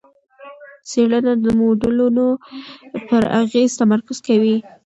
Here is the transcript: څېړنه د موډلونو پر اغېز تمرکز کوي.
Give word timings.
څېړنه 0.89 1.33
د 1.43 1.45
موډلونو 1.59 2.25
پر 3.07 3.23
اغېز 3.41 3.71
تمرکز 3.81 4.17
کوي. 4.27 4.57